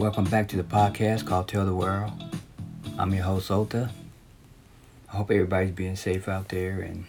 Welcome 0.00 0.24
back 0.24 0.48
to 0.48 0.56
the 0.56 0.62
podcast 0.62 1.26
called 1.26 1.48
Tell 1.48 1.66
the 1.66 1.74
World. 1.74 2.10
I'm 2.98 3.12
your 3.12 3.24
host, 3.24 3.50
Ota. 3.50 3.90
I 5.12 5.16
hope 5.18 5.30
everybody's 5.30 5.72
being 5.72 5.94
safe 5.94 6.26
out 6.26 6.48
there 6.48 6.80
and 6.80 7.04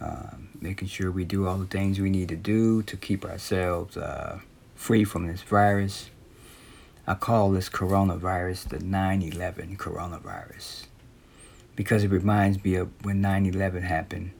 uh, 0.00 0.30
making 0.58 0.88
sure 0.88 1.10
we 1.10 1.26
do 1.26 1.46
all 1.46 1.58
the 1.58 1.66
things 1.66 2.00
we 2.00 2.08
need 2.08 2.30
to 2.30 2.36
do 2.36 2.82
to 2.84 2.96
keep 2.96 3.26
ourselves 3.26 3.98
uh, 3.98 4.40
free 4.74 5.04
from 5.04 5.26
this 5.26 5.42
virus. 5.42 6.08
I 7.06 7.12
call 7.12 7.50
this 7.50 7.68
coronavirus 7.68 8.70
the 8.70 8.78
9 8.78 9.20
11 9.20 9.76
coronavirus 9.76 10.86
because 11.76 12.04
it 12.04 12.10
reminds 12.10 12.64
me 12.64 12.76
of 12.76 12.88
when 13.04 13.20
9 13.20 13.44
11 13.44 13.82
happened. 13.82 14.30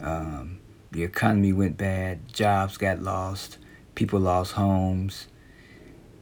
Um, 0.00 0.58
the 0.90 1.04
economy 1.04 1.52
went 1.52 1.76
bad, 1.76 2.32
jobs 2.34 2.76
got 2.78 3.00
lost, 3.00 3.58
people 3.94 4.18
lost 4.18 4.54
homes. 4.54 5.28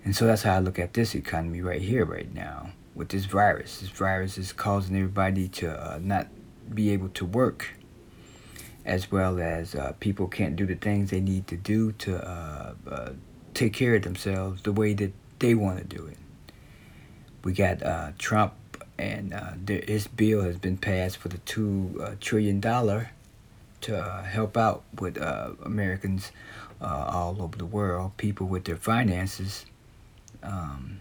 And 0.06 0.14
so 0.14 0.24
that's 0.24 0.42
how 0.42 0.54
I 0.54 0.58
look 0.60 0.78
at 0.78 0.94
this 0.94 1.16
economy 1.16 1.60
right 1.62 1.82
here, 1.82 2.04
right 2.04 2.32
now, 2.32 2.70
with 2.94 3.08
this 3.08 3.24
virus. 3.24 3.80
This 3.80 3.90
virus 3.90 4.38
is 4.38 4.52
causing 4.52 4.94
everybody 4.94 5.48
to 5.48 5.68
uh, 5.68 5.98
not 6.00 6.28
be 6.72 6.90
able 6.90 7.08
to 7.08 7.24
work, 7.24 7.74
as 8.84 9.10
well 9.10 9.40
as 9.40 9.74
uh, 9.74 9.94
people 9.98 10.28
can't 10.28 10.54
do 10.54 10.64
the 10.64 10.76
things 10.76 11.10
they 11.10 11.20
need 11.20 11.48
to 11.48 11.56
do 11.56 11.90
to 11.90 12.24
uh, 12.24 12.74
uh 12.88 13.10
take 13.52 13.72
care 13.72 13.96
of 13.96 14.02
themselves 14.02 14.62
the 14.62 14.70
way 14.70 14.94
that 14.94 15.12
they 15.40 15.56
want 15.56 15.78
to 15.78 15.84
do 15.84 16.06
it. 16.06 16.18
We 17.42 17.52
got 17.52 17.82
uh, 17.82 18.12
Trump, 18.16 18.54
and 18.96 19.34
uh, 19.34 19.54
there, 19.56 19.82
his 19.88 20.06
bill 20.06 20.42
has 20.42 20.56
been 20.56 20.76
passed 20.76 21.16
for 21.16 21.30
the 21.30 21.38
two 21.38 22.16
trillion 22.20 22.60
dollar 22.60 23.10
to 23.80 24.00
help 24.24 24.56
out 24.56 24.84
with 25.00 25.16
Americans 25.16 26.30
all 26.80 27.42
over 27.42 27.58
the 27.58 27.66
world, 27.66 28.16
people 28.18 28.46
with 28.46 28.66
their 28.66 28.76
finances, 28.76 29.66
um, 30.42 31.00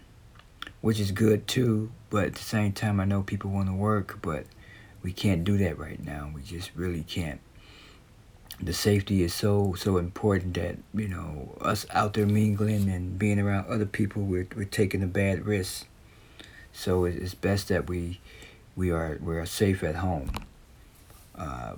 which 0.80 1.00
is 1.00 1.10
good 1.10 1.46
too. 1.46 1.90
But 2.10 2.26
at 2.26 2.34
the 2.34 2.42
same 2.42 2.72
time, 2.72 3.00
I 3.00 3.04
know 3.04 3.22
people 3.22 3.50
want 3.50 3.68
to 3.68 3.74
work, 3.74 4.18
but 4.22 4.46
we 5.02 5.12
can't 5.12 5.44
do 5.44 5.56
that 5.58 5.78
right 5.78 6.02
now. 6.02 6.30
We 6.34 6.42
just 6.42 6.70
really 6.74 7.02
can't 7.02 7.40
the 8.60 8.72
safety 8.72 9.22
is 9.22 9.34
so 9.34 9.74
so 9.74 9.98
important 9.98 10.54
that 10.54 10.76
you 10.94 11.08
know 11.08 11.56
us 11.60 11.84
out 11.90 12.14
there 12.14 12.26
mingling 12.26 12.88
and 12.88 13.18
being 13.18 13.38
around 13.38 13.66
other 13.66 13.84
people 13.84 14.22
we're, 14.22 14.48
we're 14.56 14.64
taking 14.64 15.02
a 15.02 15.06
bad 15.06 15.44
risk 15.44 15.86
so 16.72 17.04
it's 17.04 17.34
best 17.34 17.68
that 17.68 17.88
we 17.88 18.18
we 18.74 18.90
are 18.90 19.18
we 19.20 19.36
are 19.36 19.46
safe 19.46 19.82
at 19.82 19.96
home 19.96 20.30
uh, 21.36 21.74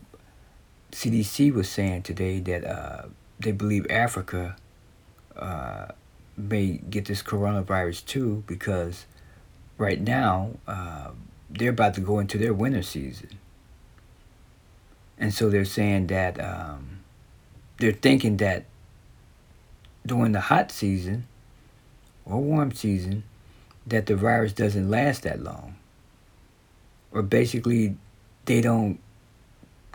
CDC 0.93 1.53
was 1.53 1.69
saying 1.69 2.03
today 2.03 2.39
that 2.39 2.65
uh, 2.65 3.09
they 3.41 3.53
believe 3.53 3.85
Africa 3.91 4.57
uh, 5.37 5.89
may 6.39 6.81
get 6.89 7.07
this 7.07 7.23
coronavirus 7.23 8.05
too 8.07 8.45
because 8.47 9.07
right 9.77 10.01
now 10.01 10.51
uh, 10.67 11.11
they're 11.51 11.71
about 11.71 11.95
to 11.95 12.01
go 12.01 12.19
into 12.19 12.39
their 12.39 12.55
winter 12.55 12.83
season 12.83 13.39
and 15.19 15.35
so 15.35 15.51
they're 15.51 15.65
saying 15.65 16.07
that 16.09 16.41
um, 16.41 17.01
they're 17.79 17.93
thinking 17.93 18.37
that 18.39 18.65
during 20.07 20.33
the 20.33 20.41
hot 20.41 20.71
season 20.71 21.27
or 22.25 22.41
warm 22.41 22.73
season, 22.73 23.25
that 23.87 24.07
the 24.07 24.17
virus 24.17 24.53
doesn't 24.53 24.91
last 24.91 25.23
that 25.23 25.43
long. 25.43 25.77
Or 27.11 27.23
basically, 27.23 27.97
they 28.45 28.61
don't 28.61 29.01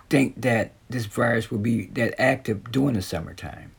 think 0.09 0.41
that 0.41 0.73
this 0.89 1.05
virus 1.05 1.49
will 1.49 1.59
be 1.59 1.85
that 1.87 2.19
active 2.19 2.71
during 2.71 2.95
the 2.95 3.01
summertime. 3.01 3.71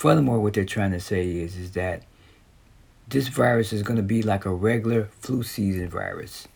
Furthermore, 0.00 0.40
what 0.40 0.54
they're 0.54 0.64
trying 0.64 0.92
to 0.92 0.98
say 0.98 1.28
is, 1.28 1.58
is 1.58 1.72
that 1.72 2.04
this 3.06 3.28
virus 3.28 3.70
is 3.70 3.82
going 3.82 3.98
to 3.98 4.02
be 4.02 4.22
like 4.22 4.46
a 4.46 4.50
regular 4.50 5.10
flu 5.20 5.42
season 5.42 5.90
virus 5.90 6.48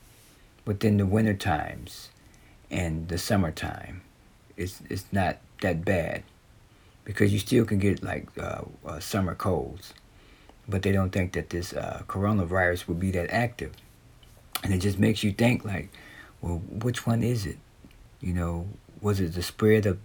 within 0.65 0.97
the 0.97 1.05
winter 1.05 1.34
times 1.34 2.09
and 2.71 3.09
the 3.09 3.19
summertime. 3.19 4.00
It's 4.56 4.81
it's 4.88 5.04
not 5.12 5.41
that 5.60 5.84
bad 5.84 6.22
because 7.04 7.34
you 7.34 7.38
still 7.38 7.66
can 7.66 7.78
get 7.78 8.03
like 8.03 8.28
uh, 8.38 8.62
uh, 8.87 8.99
summer 9.00 9.34
colds, 9.34 9.93
but 10.66 10.81
they 10.81 10.93
don't 10.93 11.10
think 11.10 11.34
that 11.34 11.50
this 11.50 11.75
uh, 11.75 12.03
coronavirus 12.09 12.88
will 12.88 12.94
be 12.94 13.10
that 13.10 13.31
active, 13.31 13.75
and 14.62 14.72
it 14.72 14.78
just 14.78 14.99
makes 14.99 15.22
you 15.22 15.33
think 15.33 15.66
like, 15.66 15.91
well, 16.41 16.62
which 16.71 17.06
one 17.06 17.22
is 17.22 17.44
it? 17.44 17.59
You 18.22 18.33
know, 18.33 18.69
was 19.03 19.21
it 19.21 19.34
the 19.34 19.43
spread 19.43 19.84
of, 19.84 19.99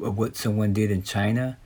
of 0.00 0.16
what 0.16 0.36
someone 0.36 0.72
did 0.72 0.92
in 0.92 1.02
China? 1.02 1.58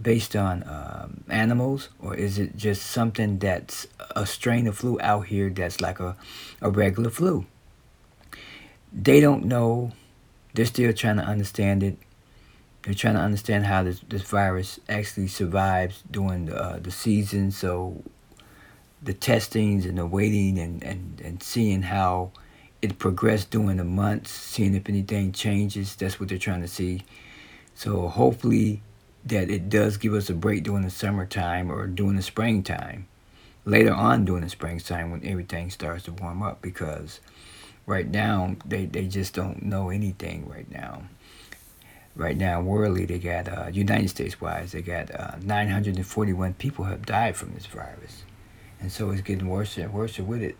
Based 0.00 0.36
on 0.36 0.62
um, 0.68 1.24
animals, 1.28 1.88
or 1.98 2.14
is 2.14 2.38
it 2.38 2.56
just 2.56 2.86
something 2.86 3.38
that's 3.38 3.86
a 4.14 4.24
strain 4.26 4.66
of 4.66 4.76
flu 4.78 4.98
out 5.00 5.26
here 5.26 5.50
that's 5.50 5.80
like 5.80 6.00
a, 6.00 6.16
a 6.60 6.70
regular 6.70 7.10
flu? 7.10 7.46
they 8.92 9.20
don't 9.20 9.44
know. 9.44 9.92
They're 10.54 10.64
still 10.64 10.92
trying 10.92 11.16
to 11.16 11.22
understand 11.22 11.82
it. 11.82 11.98
They're 12.82 12.94
trying 12.94 13.14
to 13.14 13.20
understand 13.20 13.66
how 13.66 13.82
this, 13.82 14.00
this 14.08 14.22
virus 14.22 14.80
actually 14.88 15.28
survives 15.28 16.02
during 16.10 16.46
the, 16.46 16.56
uh, 16.56 16.78
the 16.78 16.90
season. 16.90 17.50
So 17.50 18.02
the 19.02 19.12
testings 19.12 19.84
and 19.84 19.98
the 19.98 20.06
waiting 20.06 20.58
and, 20.58 20.82
and, 20.82 21.20
and 21.22 21.42
seeing 21.42 21.82
how 21.82 22.32
it 22.80 22.98
progressed 22.98 23.50
during 23.50 23.76
the 23.76 23.84
months, 23.84 24.30
seeing 24.30 24.74
if 24.74 24.88
anything 24.88 25.32
changes. 25.32 25.96
That's 25.96 26.18
what 26.18 26.28
they're 26.28 26.38
trying 26.38 26.62
to 26.62 26.68
see. 26.68 27.02
So 27.74 28.08
hopefully 28.08 28.82
that 29.24 29.50
it 29.50 29.68
does 29.68 29.96
give 29.96 30.14
us 30.14 30.30
a 30.30 30.34
break 30.34 30.64
during 30.64 30.82
the 30.82 30.90
summertime 30.90 31.70
or 31.70 31.86
during 31.86 32.16
the 32.16 32.22
springtime. 32.22 33.06
Later 33.64 33.92
on 33.92 34.24
during 34.24 34.44
the 34.44 34.50
springtime 34.50 35.10
when 35.10 35.26
everything 35.26 35.70
starts 35.70 36.04
to 36.04 36.12
warm 36.12 36.42
up 36.42 36.62
because 36.62 37.20
right 37.86 38.08
now 38.08 38.56
they, 38.64 38.86
they 38.86 39.06
just 39.06 39.34
don't 39.34 39.62
know 39.62 39.90
anything 39.90 40.48
right 40.48 40.70
now. 40.70 41.02
Right 42.16 42.36
now 42.36 42.60
worldly 42.60 43.04
they 43.04 43.18
got 43.18 43.48
uh, 43.48 43.68
united 43.72 44.08
states 44.08 44.40
wise 44.40 44.72
they 44.72 44.82
got 44.82 45.14
uh, 45.14 45.36
941 45.42 46.54
people 46.54 46.86
have 46.86 47.04
died 47.04 47.36
from 47.36 47.54
this 47.54 47.66
virus. 47.66 48.24
And 48.80 48.90
so 48.90 49.10
it's 49.10 49.20
getting 49.20 49.48
worse 49.48 49.76
and 49.76 49.92
worse 49.92 50.18
with 50.18 50.42
it. 50.42 50.56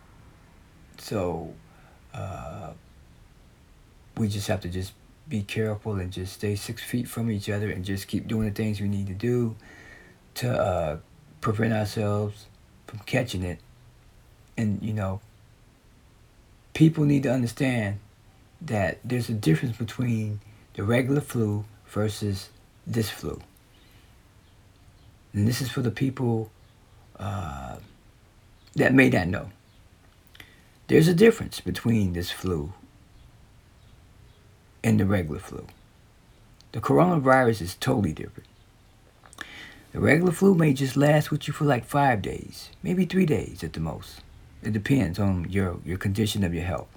So 0.99 1.55
uh, 2.13 2.73
we 4.17 4.29
just 4.29 4.49
have 4.49 4.61
to 4.63 4.69
just 4.69 4.93
be 5.29 5.43
careful 5.43 5.95
and 5.95 6.13
just 6.13 6.35
stay 6.35 6.55
six 6.55 6.83
feet 6.83 7.09
from 7.09 7.31
each 7.31 7.49
other 7.49 7.71
and 7.71 7.85
just 7.85 8.09
keep 8.09 8.27
doing 8.27 8.49
the 8.49 8.55
things 8.55 8.81
we 8.81 8.89
need 8.89 9.07
to 9.07 9.15
do 9.15 9.57
to 10.35 10.51
uh, 10.51 10.97
prevent 11.41 11.73
ourselves 11.73 12.47
from 12.87 12.99
catching 13.01 13.43
it 13.43 13.59
and 14.57 14.83
you 14.83 14.93
know 14.93 15.21
people 16.79 17.05
need 17.05 17.25
to 17.25 17.33
understand 17.33 17.99
that 18.61 18.99
there's 19.05 19.29
a 19.29 19.35
difference 19.35 19.77
between 19.77 20.41
the 20.75 20.85
regular 20.85 21.21
flu 21.21 21.65
versus 21.87 22.51
this 22.87 23.11
flu. 23.11 23.41
And 25.33 25.47
this 25.47 25.61
is 25.61 25.71
for 25.71 25.83
the 25.83 25.91
people 25.91 26.51
uh, 27.19 27.79
that 28.77 28.95
may 28.95 29.09
not 29.11 29.27
know. 29.29 29.51
There's 30.87 31.09
a 31.09 31.15
difference 31.15 31.61
between 31.61 32.13
this 32.13 32.31
flu 32.31 32.73
and 34.83 34.99
the 34.99 35.07
regular 35.07 35.41
flu. 35.41 35.67
The 36.73 36.81
coronavirus 36.81 37.63
is 37.63 37.75
totally 37.75 38.13
different. 38.13 38.49
The 39.93 40.01
regular 40.01 40.33
flu 40.33 40.55
may 40.55 40.75
just 40.75 40.97
last 40.97 41.31
with 41.31 41.49
you 41.49 41.55
for 41.55 41.65
like 41.65 41.85
five 41.85 42.21
days, 42.23 42.69
maybe 42.83 43.05
three 43.05 43.27
days 43.27 43.65
at 43.65 43.73
the 43.73 43.81
most. 43.81 44.21
It 44.63 44.73
depends 44.73 45.19
on 45.19 45.47
your, 45.49 45.79
your 45.85 45.99
condition 45.99 46.45
of 46.45 46.55
your 46.55 46.65
health. 46.65 46.89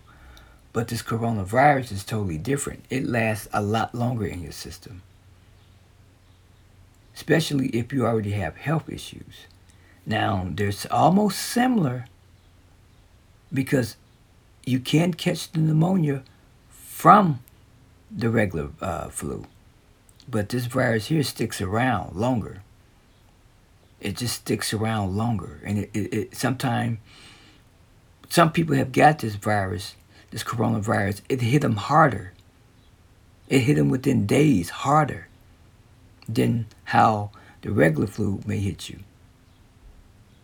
But 0.73 0.87
this 0.87 1.01
coronavirus 1.01 1.91
is 1.91 2.03
totally 2.03 2.37
different. 2.37 2.85
It 2.89 3.05
lasts 3.05 3.47
a 3.53 3.61
lot 3.61 3.93
longer 3.93 4.25
in 4.25 4.41
your 4.41 4.51
system. 4.51 5.01
Especially 7.13 7.67
if 7.67 7.91
you 7.91 8.05
already 8.05 8.31
have 8.31 8.57
health 8.57 8.89
issues. 8.89 9.47
Now, 10.05 10.47
there's 10.49 10.85
almost 10.87 11.39
similar 11.39 12.05
because 13.53 13.97
you 14.65 14.79
can 14.79 15.13
catch 15.13 15.51
the 15.51 15.59
pneumonia 15.59 16.23
from 16.69 17.39
the 18.15 18.29
regular 18.29 18.69
uh, 18.81 19.09
flu. 19.09 19.45
But 20.29 20.49
this 20.49 20.65
virus 20.65 21.07
here 21.07 21.23
sticks 21.23 21.61
around 21.61 22.15
longer. 22.15 22.61
It 23.99 24.17
just 24.17 24.35
sticks 24.35 24.73
around 24.73 25.15
longer. 25.15 25.61
And 25.65 25.79
it, 25.79 25.89
it, 25.93 26.13
it 26.13 26.35
sometimes 26.35 26.99
some 28.29 28.51
people 28.51 28.75
have 28.75 28.91
got 28.91 29.19
this 29.19 29.35
virus, 29.35 29.95
this 30.31 30.43
coronavirus. 30.43 31.21
It 31.29 31.41
hit 31.41 31.61
them 31.61 31.75
harder. 31.75 32.33
It 33.49 33.59
hit 33.59 33.75
them 33.75 33.89
within 33.89 34.25
days 34.25 34.69
harder 34.69 35.27
than 36.27 36.67
how 36.85 37.31
the 37.61 37.71
regular 37.71 38.07
flu 38.07 38.41
may 38.45 38.59
hit 38.59 38.89
you. 38.89 38.99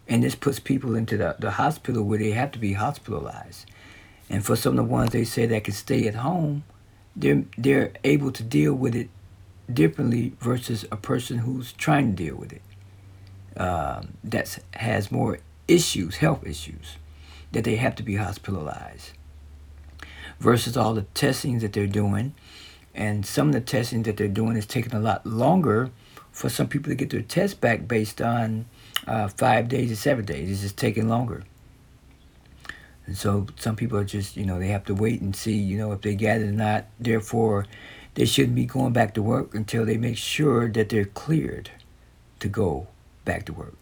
And 0.08 0.24
this 0.24 0.36
puts 0.36 0.60
people 0.60 0.96
into 0.96 1.18
the, 1.18 1.36
the 1.40 1.52
hospital 1.52 2.04
where 2.04 2.20
they 2.20 2.32
have 2.32 2.52
to 2.54 2.60
be 2.60 2.74
hospitalized. 2.74 3.66
And 4.30 4.46
for 4.46 4.56
some 4.56 4.78
of 4.78 4.86
the 4.86 4.92
ones 4.92 5.12
they 5.12 5.24
say 5.24 5.46
that 5.46 5.64
can 5.64 5.74
stay 5.74 6.08
at 6.08 6.16
home, 6.16 6.64
they're, 7.18 7.44
they're 7.58 7.92
able 8.04 8.32
to 8.32 8.44
deal 8.44 8.74
with 8.74 8.96
it 8.96 9.10
differently 9.72 10.34
versus 10.40 10.86
a 10.92 10.96
person 10.96 11.40
who's 11.40 11.74
trying 11.74 12.16
to 12.16 12.24
deal 12.24 12.36
with 12.36 12.54
it. 12.54 12.62
Um, 13.60 14.14
that 14.24 14.60
has 14.76 15.12
more 15.12 15.40
issues, 15.68 16.18
health 16.18 16.46
issues, 16.46 16.98
that 17.52 17.64
they 17.64 17.76
have 17.78 17.96
to 17.96 18.04
be 18.04 18.16
hospitalized. 18.16 19.12
Versus 20.40 20.78
all 20.78 20.94
the 20.94 21.02
testings 21.16 21.64
that 21.64 21.74
they're 21.74 21.88
doing. 21.88 22.36
And 22.94 23.26
some 23.26 23.48
of 23.48 23.54
the 23.54 23.62
testing 23.62 24.04
that 24.04 24.18
they're 24.18 24.28
doing 24.28 24.56
is 24.56 24.68
taking 24.68 24.94
a 24.94 25.00
lot 25.00 25.26
longer 25.26 25.90
for 26.32 26.50
some 26.50 26.68
people 26.68 26.92
to 26.92 26.96
get 26.96 27.10
their 27.10 27.22
test 27.24 27.60
back 27.60 27.88
based 27.88 28.22
on 28.22 28.66
uh, 29.08 29.28
five 29.28 29.68
days 29.68 29.92
or 29.92 29.96
seven 29.96 30.24
days. 30.26 30.52
It's 30.52 30.62
just 30.62 30.78
taking 30.78 31.10
longer. 31.10 31.44
And 33.08 33.18
so 33.18 33.48
some 33.58 33.76
people 33.76 33.98
are 33.98 34.04
just, 34.04 34.36
you 34.38 34.46
know, 34.46 34.60
they 34.60 34.68
have 34.68 34.84
to 34.86 34.94
wait 34.94 35.22
and 35.22 35.36
see, 35.36 35.54
you 35.54 35.78
know, 35.78 35.94
if 35.94 36.02
they 36.02 36.14
get 36.14 36.42
it 36.42 36.50
or 36.50 36.52
not. 36.52 36.86
Therefore, 37.00 37.66
they 38.16 38.26
shouldn't 38.26 38.56
be 38.56 38.66
going 38.66 38.94
back 38.94 39.14
to 39.16 39.22
work 39.22 39.56
until 39.56 39.86
they 39.86 39.98
make 39.98 40.18
sure 40.18 40.68
that 40.70 40.90
they're 40.90 41.06
cleared 41.06 41.72
to 42.40 42.50
go 42.50 42.88
back 43.26 43.46
to 43.46 43.54
work. 43.54 43.76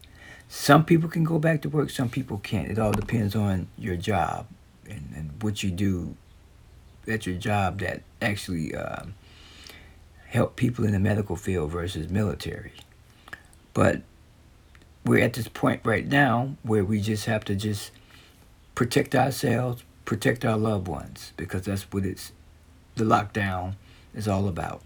Some 0.48 0.86
people 0.86 1.10
can 1.10 1.24
go 1.24 1.40
back 1.40 1.64
to 1.64 1.70
work, 1.70 1.90
some 1.90 2.10
people 2.10 2.38
can't. 2.38 2.70
It 2.70 2.78
all 2.78 2.92
depends 2.92 3.36
on 3.36 3.68
your 3.78 3.96
job 3.96 4.48
and, 4.88 5.12
and 5.16 5.42
what 5.42 5.64
you 5.64 5.72
do 5.72 6.16
at 7.08 7.26
your 7.26 7.36
job 7.36 7.80
that 7.80 8.04
actually 8.22 8.76
um, 8.76 9.16
help 10.28 10.56
people 10.56 10.86
in 10.86 10.92
the 10.92 11.00
medical 11.00 11.36
field 11.36 11.72
versus 11.72 12.10
military. 12.10 12.74
But 13.74 14.04
we're 15.04 15.24
at 15.24 15.34
this 15.34 15.48
point 15.48 15.82
right 15.84 16.08
now 16.08 16.56
where 16.62 16.84
we 16.84 17.02
just 17.02 17.26
have 17.26 17.44
to 17.46 17.56
just 17.56 17.92
protect 18.76 19.16
ourselves, 19.16 19.84
protect 20.04 20.46
our 20.46 20.58
loved 20.58 20.88
ones, 20.88 21.34
because 21.38 21.64
that's 21.64 21.84
what 21.92 22.06
it's 22.06 22.32
the 22.96 23.04
lockdown 23.04 23.76
is 24.14 24.28
all 24.28 24.48
about. 24.48 24.82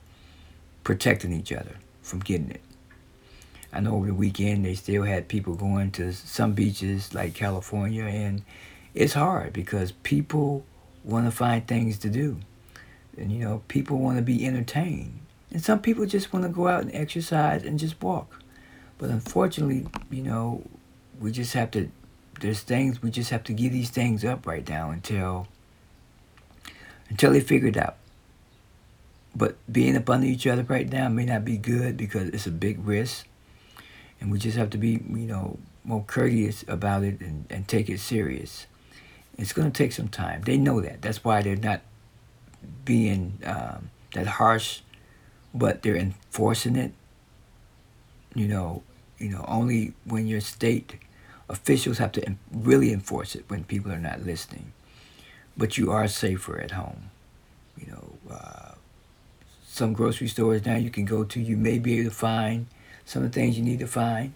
Protecting 0.84 1.34
each 1.34 1.52
other 1.52 1.76
from 2.02 2.20
getting 2.20 2.52
it. 2.52 2.62
I 3.72 3.82
know 3.82 3.96
over 3.96 4.08
the 4.08 4.14
weekend 4.14 4.66
they 4.66 4.74
still 4.74 5.04
had 5.04 5.28
people 5.28 5.56
going 5.56 5.92
to 5.92 6.12
some 6.14 6.54
beaches 6.54 7.14
like 7.14 7.36
California, 7.36 8.06
and 8.06 8.44
it's 8.96 9.14
hard 9.14 9.54
because 9.54 9.92
people 9.92 10.66
want 11.04 11.26
to 11.26 11.32
find 11.32 11.68
things 11.68 11.98
to 12.00 12.10
do. 12.10 12.38
And, 13.18 13.32
you 13.32 13.40
know, 13.40 13.62
people 13.68 13.98
want 13.98 14.18
to 14.18 14.24
be 14.24 14.46
entertained. 14.46 15.20
And 15.52 15.64
some 15.64 15.80
people 15.80 16.06
just 16.06 16.32
want 16.32 16.44
to 16.44 16.50
go 16.50 16.68
out 16.68 16.84
and 16.84 16.96
exercise 16.96 17.64
and 17.64 17.78
just 17.78 18.02
walk. 18.02 18.42
But 18.98 19.10
unfortunately, 19.10 19.88
you 20.10 20.24
know, 20.24 20.64
we 21.20 21.32
just 21.32 21.54
have 21.54 21.72
to 21.72 21.92
there's 22.40 22.62
things 22.62 23.02
we 23.02 23.12
just 23.12 23.30
have 23.30 23.44
to 23.46 23.54
give 23.54 23.72
these 23.72 23.90
things 23.90 24.24
up 24.26 24.46
right 24.46 24.68
now 24.68 24.92
until 24.92 25.48
until 27.10 27.32
they 27.32 27.42
figure 27.42 27.68
it 27.70 27.78
out. 27.78 27.96
But 29.36 29.58
being 29.72 29.96
up 29.96 30.10
under 30.10 30.28
each 30.28 30.48
other 30.48 30.64
right 30.64 30.90
now 30.90 31.10
may 31.10 31.26
not 31.26 31.46
be 31.46 31.58
good 31.58 31.98
because 31.98 32.30
it's 32.30 32.48
a 32.48 32.52
big 32.52 32.86
risk. 32.86 33.26
And 34.20 34.32
we 34.32 34.38
just 34.38 34.58
have 34.58 34.70
to 34.72 34.78
be, 34.78 35.02
you 35.10 35.28
know, 35.28 35.60
more 35.84 36.04
courteous 36.06 36.64
about 36.68 37.04
it 37.04 37.22
and, 37.22 37.46
and 37.50 37.68
take 37.68 37.90
it 37.90 38.00
serious. 38.00 38.68
It's 39.38 39.54
going 39.54 39.72
to 39.72 39.78
take 39.78 39.94
some 39.94 40.10
time. 40.10 40.42
They 40.42 40.58
know 40.58 40.82
that. 40.82 41.02
That's 41.02 41.24
why 41.24 41.42
they're 41.42 41.56
not 41.56 41.82
being 42.84 43.40
um, 43.46 43.90
that 44.14 44.28
harsh, 44.28 44.82
but 45.54 45.82
they're 45.82 45.96
enforcing 45.96 46.76
it. 46.76 46.92
You 48.36 48.48
know, 48.48 48.84
you 49.18 49.30
know, 49.30 49.46
only 49.48 49.94
when 50.06 50.28
your 50.28 50.42
state 50.42 50.96
officials 51.50 51.98
have 51.98 52.12
to 52.14 52.36
really 52.54 52.94
enforce 52.94 53.36
it 53.36 53.46
when 53.48 53.64
people 53.64 53.92
are 53.92 54.00
not 54.00 54.26
listening. 54.26 54.72
But 55.58 55.78
you 55.78 55.92
are 55.92 56.08
safer 56.08 56.60
at 56.60 56.72
home. 56.72 57.10
You 57.78 57.88
know, 57.92 58.14
uh, 58.32 58.72
some 59.66 59.94
grocery 59.94 60.28
stores 60.28 60.66
now 60.66 60.76
you 60.76 60.90
can 60.90 61.06
go 61.06 61.24
to, 61.24 61.40
you 61.40 61.58
may 61.58 61.80
be 61.80 62.00
able 62.00 62.10
to 62.10 62.16
find 62.16 62.68
some 63.06 63.24
of 63.24 63.32
the 63.32 63.40
things 63.40 63.58
you 63.58 63.64
need 63.64 63.80
to 63.80 63.88
find. 63.88 64.34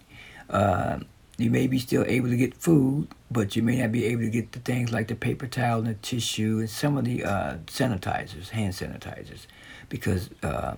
Uh, 0.50 0.98
you 1.36 1.50
may 1.50 1.66
be 1.66 1.78
still 1.78 2.04
able 2.06 2.28
to 2.28 2.36
get 2.36 2.54
food, 2.54 3.08
but 3.30 3.56
you 3.56 3.62
may 3.62 3.78
not 3.80 3.92
be 3.92 4.04
able 4.04 4.22
to 4.22 4.30
get 4.30 4.52
the 4.52 4.60
things 4.60 4.92
like 4.92 5.08
the 5.08 5.14
paper 5.14 5.46
towel 5.46 5.78
and 5.78 5.88
the 5.88 5.94
tissue 5.94 6.58
and 6.60 6.70
some 6.70 6.96
of 6.96 7.04
the 7.04 7.24
uh, 7.24 7.56
sanitizers, 7.66 8.50
hand 8.50 8.72
sanitizers, 8.72 9.46
because 9.88 10.30
uh, 10.42 10.74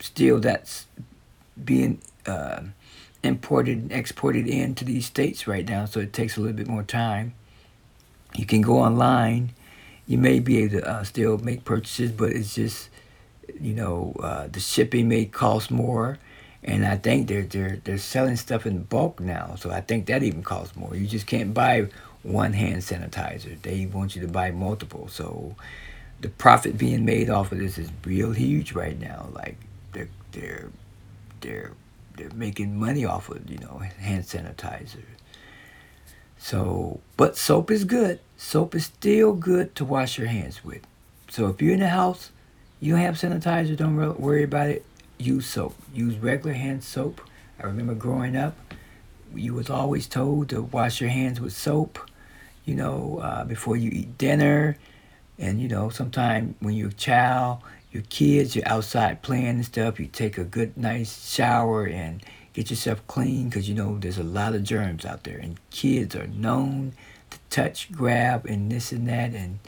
still 0.00 0.40
that's 0.40 0.86
being 1.62 2.00
uh, 2.26 2.62
imported 3.26 3.78
and 3.78 3.92
exported 3.92 4.46
into 4.46 4.84
these 4.84 5.06
states 5.06 5.46
right 5.46 5.68
now, 5.68 5.84
so 5.84 6.00
it 6.00 6.12
takes 6.12 6.36
a 6.36 6.40
little 6.40 6.56
bit 6.56 6.68
more 6.68 6.82
time. 6.82 7.34
You 8.34 8.46
can 8.46 8.62
go 8.62 8.78
online. 8.78 9.50
You 10.06 10.18
may 10.18 10.40
be 10.40 10.58
able 10.62 10.80
to 10.80 10.88
uh, 10.88 11.04
still 11.04 11.38
make 11.38 11.64
purchases, 11.64 12.12
but 12.12 12.30
it's 12.30 12.54
just, 12.54 12.88
you 13.60 13.74
know, 13.74 14.14
uh, 14.22 14.46
the 14.46 14.60
shipping 14.60 15.08
may 15.08 15.24
cost 15.24 15.70
more. 15.70 16.18
And 16.62 16.84
I 16.86 16.96
think 16.96 17.28
they're, 17.28 17.42
they're, 17.42 17.80
they're 17.84 17.98
selling 17.98 18.36
stuff 18.36 18.66
in 18.66 18.84
bulk 18.84 19.20
now, 19.20 19.54
so 19.58 19.70
I 19.70 19.80
think 19.80 20.06
that 20.06 20.22
even 20.22 20.42
costs 20.42 20.76
more. 20.76 20.96
You 20.96 21.06
just 21.06 21.26
can't 21.26 21.54
buy 21.54 21.88
one 22.22 22.52
hand 22.52 22.82
sanitizer. 22.82 23.60
They 23.62 23.86
want 23.86 24.16
you 24.16 24.22
to 24.22 24.28
buy 24.28 24.50
multiple. 24.50 25.08
So 25.08 25.54
the 26.20 26.28
profit 26.28 26.76
being 26.76 27.04
made 27.04 27.30
off 27.30 27.52
of 27.52 27.58
this 27.58 27.78
is 27.78 27.90
real 28.04 28.32
huge 28.32 28.72
right 28.72 28.98
now. 28.98 29.28
Like 29.32 29.56
they're 29.92 30.08
they're 30.32 30.70
they're 31.40 31.72
they're 32.16 32.30
making 32.34 32.78
money 32.78 33.04
off 33.04 33.28
of 33.28 33.48
you 33.50 33.58
know 33.58 33.82
hand 33.98 34.24
sanitizer. 34.24 35.04
So, 36.38 37.00
but 37.16 37.36
soap 37.36 37.70
is 37.70 37.84
good. 37.84 38.20
Soap 38.36 38.74
is 38.74 38.84
still 38.86 39.32
good 39.32 39.74
to 39.76 39.84
wash 39.84 40.18
your 40.18 40.28
hands 40.28 40.64
with. 40.64 40.86
So 41.28 41.48
if 41.48 41.60
you're 41.60 41.74
in 41.74 41.80
the 41.80 41.88
house, 41.88 42.30
you 42.78 42.96
have 42.96 43.14
sanitizer, 43.14 43.76
don't 43.76 43.96
worry 43.96 44.42
about 44.42 44.68
it. 44.68 44.84
Use 45.18 45.46
soap. 45.46 45.74
Use 45.94 46.16
regular 46.18 46.54
hand 46.54 46.84
soap. 46.84 47.20
I 47.58 47.66
remember 47.66 47.94
growing 47.94 48.36
up, 48.36 48.54
you 49.34 49.54
was 49.54 49.70
always 49.70 50.06
told 50.06 50.50
to 50.50 50.62
wash 50.62 51.00
your 51.00 51.10
hands 51.10 51.40
with 51.40 51.54
soap, 51.54 51.98
you 52.64 52.74
know, 52.74 53.18
uh, 53.22 53.44
before 53.44 53.76
you 53.76 53.90
eat 53.90 54.18
dinner. 54.18 54.76
And, 55.38 55.60
you 55.60 55.68
know, 55.68 55.88
sometime 55.88 56.54
when 56.60 56.74
you're 56.74 56.90
a 56.90 56.92
child, 56.92 57.58
your 57.96 58.04
kids, 58.10 58.54
you're 58.54 58.68
outside 58.68 59.22
playing 59.22 59.46
and 59.46 59.64
stuff, 59.64 59.98
you 59.98 60.06
take 60.06 60.36
a 60.36 60.44
good, 60.44 60.76
nice 60.76 61.32
shower 61.32 61.86
and 61.86 62.22
get 62.52 62.68
yourself 62.68 63.04
clean 63.06 63.48
because 63.48 63.70
you 63.70 63.74
know 63.74 63.96
there's 63.98 64.18
a 64.18 64.22
lot 64.22 64.54
of 64.54 64.62
germs 64.62 65.06
out 65.06 65.24
there. 65.24 65.38
And 65.38 65.58
kids 65.70 66.14
are 66.14 66.26
known 66.26 66.92
to 67.30 67.38
touch, 67.48 67.90
grab, 67.90 68.44
and 68.44 68.70
this 68.70 68.92
and 68.92 69.08
that, 69.08 69.32
and 69.32 69.58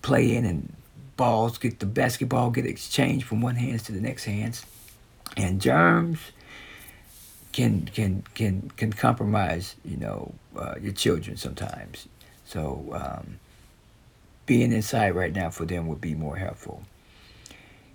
play 0.00 0.34
in, 0.34 0.46
and 0.46 0.74
balls 1.18 1.58
get 1.58 1.80
the 1.80 1.86
basketball 1.86 2.50
get 2.50 2.64
exchanged 2.64 3.26
from 3.26 3.42
one 3.42 3.56
hands 3.56 3.82
to 3.84 3.92
the 3.92 4.00
next 4.00 4.24
hands. 4.24 4.64
And 5.36 5.60
germs 5.60 6.18
can 7.52 7.90
can 7.92 8.24
can 8.34 8.70
can 8.78 8.90
compromise, 8.94 9.76
you 9.84 9.98
know, 9.98 10.32
uh, 10.56 10.76
your 10.80 10.92
children 10.92 11.36
sometimes. 11.36 12.08
So 12.46 12.86
um, 12.92 13.38
being 14.46 14.72
inside 14.72 15.14
right 15.14 15.34
now 15.34 15.50
for 15.50 15.66
them 15.66 15.88
would 15.88 16.00
be 16.00 16.14
more 16.14 16.36
helpful. 16.36 16.84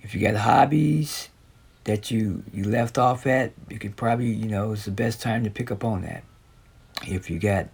If 0.03 0.13
you 0.13 0.21
got 0.21 0.35
hobbies 0.35 1.29
that 1.85 2.11
you 2.11 2.43
you 2.53 2.65
left 2.65 2.97
off 2.97 3.25
at, 3.25 3.53
you 3.69 3.79
could 3.79 3.95
probably 3.95 4.31
you 4.31 4.47
know 4.47 4.73
it's 4.73 4.85
the 4.85 4.91
best 4.91 5.21
time 5.21 5.43
to 5.45 5.49
pick 5.49 5.71
up 5.71 5.83
on 5.83 6.01
that. 6.03 6.23
If 7.07 7.29
you 7.29 7.39
got 7.39 7.69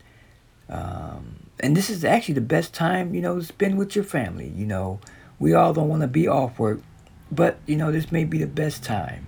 um, 0.69 1.48
and 1.59 1.75
this 1.75 1.89
is 1.89 2.05
actually 2.05 2.36
the 2.36 2.41
best 2.41 2.74
time 2.74 3.13
you 3.13 3.21
know 3.21 3.39
to 3.39 3.43
spend 3.43 3.77
with 3.77 3.95
your 3.95 4.05
family. 4.05 4.48
You 4.48 4.65
know, 4.65 5.00
we 5.39 5.53
all 5.53 5.74
don't 5.74 5.89
want 5.89 6.03
to 6.03 6.07
be 6.07 6.27
off 6.27 6.59
work, 6.59 6.81
but 7.31 7.57
you 7.65 7.75
know 7.75 7.91
this 7.91 8.12
may 8.12 8.24
be 8.24 8.38
the 8.38 8.48
best 8.48 8.83
time 8.83 9.25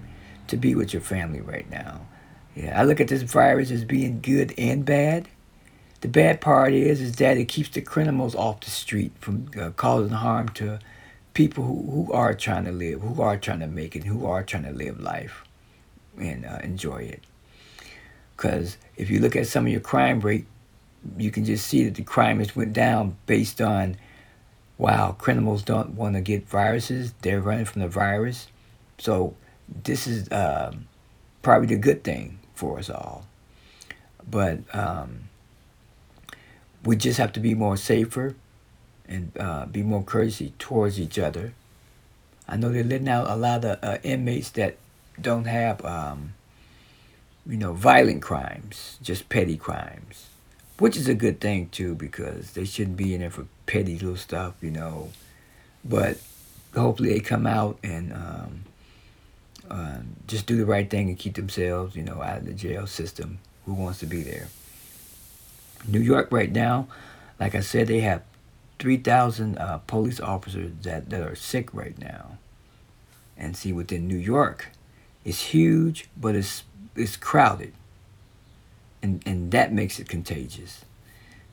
to 0.47 0.57
be 0.57 0.75
with 0.75 0.93
your 0.93 1.01
family 1.01 1.41
right 1.41 1.69
now. 1.69 2.01
Yeah, 2.55 2.79
I 2.79 2.83
look 2.83 2.99
at 2.99 3.07
this 3.07 3.23
virus 3.23 3.71
as 3.71 3.85
being 3.85 4.21
good 4.21 4.53
and 4.57 4.85
bad. 4.85 5.29
The 6.01 6.07
bad 6.07 6.41
part 6.41 6.73
is 6.73 7.01
is 7.01 7.15
that 7.17 7.37
it 7.37 7.45
keeps 7.45 7.69
the 7.69 7.81
criminals 7.81 8.35
off 8.35 8.61
the 8.61 8.71
street 8.71 9.13
from 9.19 9.49
uh, 9.59 9.71
causing 9.71 10.09
harm 10.09 10.49
to 10.49 10.79
people 11.33 11.63
who, 11.63 12.05
who 12.05 12.13
are 12.13 12.33
trying 12.33 12.65
to 12.65 12.71
live, 12.71 13.01
who 13.01 13.21
are 13.21 13.37
trying 13.37 13.59
to 13.59 13.67
make 13.67 13.95
it, 13.95 14.03
who 14.03 14.25
are 14.25 14.43
trying 14.43 14.63
to 14.63 14.71
live 14.71 14.99
life 14.99 15.43
and 16.17 16.45
uh, 16.45 16.59
enjoy 16.63 16.97
it. 16.97 17.23
Because 18.35 18.77
if 18.95 19.09
you 19.09 19.19
look 19.19 19.35
at 19.35 19.47
some 19.47 19.65
of 19.65 19.71
your 19.71 19.81
crime 19.81 20.19
rate, 20.19 20.45
you 21.17 21.31
can 21.31 21.45
just 21.45 21.67
see 21.67 21.83
that 21.85 21.95
the 21.95 22.03
crime 22.03 22.39
has 22.39 22.55
went 22.55 22.73
down 22.73 23.17
based 23.25 23.61
on, 23.61 23.97
wow, 24.77 25.15
criminals 25.17 25.63
don't 25.63 25.91
want 25.91 26.15
to 26.15 26.21
get 26.21 26.47
viruses. 26.47 27.13
They're 27.21 27.41
running 27.41 27.65
from 27.65 27.81
the 27.81 27.87
virus. 27.87 28.47
So 28.97 29.35
this 29.67 30.07
is 30.07 30.29
uh, 30.29 30.73
probably 31.41 31.67
the 31.67 31.77
good 31.77 32.03
thing 32.03 32.39
for 32.53 32.77
us 32.77 32.89
all. 32.89 33.25
But 34.29 34.59
um, 34.75 35.29
we 36.83 36.95
just 36.95 37.17
have 37.17 37.33
to 37.33 37.39
be 37.39 37.53
more 37.53 37.77
safer 37.77 38.35
and 39.11 39.31
uh, 39.37 39.65
be 39.65 39.83
more 39.83 40.03
courteous 40.03 40.51
towards 40.57 40.99
each 40.99 41.19
other. 41.19 41.53
I 42.47 42.55
know 42.55 42.69
they're 42.69 42.83
letting 42.83 43.09
out 43.09 43.29
a 43.29 43.35
lot 43.35 43.65
of 43.65 43.77
uh, 43.83 43.97
inmates 44.03 44.49
that 44.51 44.77
don't 45.19 45.45
have, 45.45 45.83
um, 45.85 46.33
you 47.45 47.57
know, 47.57 47.73
violent 47.73 48.21
crimes, 48.21 48.97
just 49.01 49.29
petty 49.29 49.57
crimes, 49.57 50.29
which 50.79 50.95
is 50.95 51.07
a 51.07 51.13
good 51.13 51.39
thing 51.41 51.69
too 51.69 51.93
because 51.93 52.51
they 52.51 52.65
shouldn't 52.65 52.97
be 52.97 53.13
in 53.13 53.21
there 53.21 53.29
for 53.29 53.45
petty 53.65 53.93
little 53.93 54.15
stuff, 54.15 54.55
you 54.61 54.71
know. 54.71 55.11
But 55.83 56.17
hopefully 56.73 57.09
they 57.09 57.19
come 57.19 57.45
out 57.45 57.77
and 57.83 58.13
um, 58.13 58.63
uh, 59.69 59.97
just 60.25 60.45
do 60.45 60.55
the 60.55 60.65
right 60.65 60.89
thing 60.89 61.09
and 61.09 61.19
keep 61.19 61.35
themselves, 61.35 61.95
you 61.95 62.03
know, 62.03 62.21
out 62.21 62.39
of 62.39 62.45
the 62.45 62.53
jail 62.53 62.87
system. 62.87 63.39
Who 63.65 63.73
wants 63.73 63.99
to 63.99 64.05
be 64.05 64.23
there? 64.23 64.47
New 65.87 65.99
York 65.99 66.29
right 66.31 66.51
now, 66.51 66.87
like 67.39 67.55
I 67.55 67.59
said, 67.59 67.87
they 67.87 68.01
have 68.01 68.21
3,000 68.81 69.59
uh, 69.59 69.77
police 69.85 70.19
officers 70.19 70.71
that, 70.81 71.11
that 71.11 71.21
are 71.21 71.35
sick 71.35 71.71
right 71.71 71.97
now. 71.99 72.39
And 73.37 73.55
see, 73.55 73.71
within 73.71 74.07
New 74.07 74.17
York, 74.17 74.69
it's 75.23 75.53
huge, 75.53 76.09
but 76.17 76.35
it's, 76.35 76.63
it's 76.95 77.15
crowded. 77.15 77.73
And, 79.03 79.21
and 79.23 79.51
that 79.51 79.71
makes 79.71 79.99
it 79.99 80.09
contagious. 80.09 80.83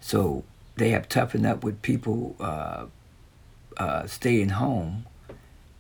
So 0.01 0.45
they 0.77 0.89
have 0.91 1.07
toughened 1.07 1.45
up 1.45 1.63
with 1.63 1.83
people 1.83 2.35
uh, 2.41 2.87
uh, 3.77 4.07
staying 4.07 4.49
home 4.49 5.05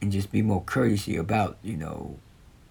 and 0.02 0.12
just 0.12 0.30
be 0.30 0.42
more 0.42 0.62
courtesy 0.62 1.16
about, 1.16 1.56
you 1.62 1.78
know, 1.78 2.18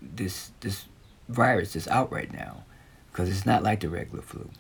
this, 0.04 0.52
this 0.60 0.86
virus 1.28 1.74
that's 1.74 1.88
out 1.88 2.12
right 2.12 2.32
now. 2.32 2.64
Because 3.12 3.32
it's 3.32 3.46
not 3.46 3.64
like 3.64 3.80
the 3.80 3.90
regular 3.90 4.22
flu. 4.22 4.52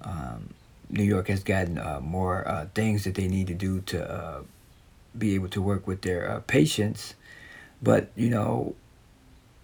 Um, 0.00 0.54
New 0.94 1.02
York 1.02 1.28
has 1.28 1.42
gotten 1.42 1.76
uh, 1.76 2.00
more 2.00 2.46
uh, 2.46 2.66
things 2.74 3.02
that 3.04 3.16
they 3.16 3.26
need 3.26 3.48
to 3.48 3.54
do 3.54 3.80
to 3.80 4.10
uh, 4.10 4.42
be 5.18 5.34
able 5.34 5.48
to 5.48 5.60
work 5.60 5.86
with 5.86 6.02
their 6.02 6.30
uh, 6.30 6.40
patients. 6.46 7.14
But, 7.82 8.10
you 8.14 8.30
know, 8.30 8.76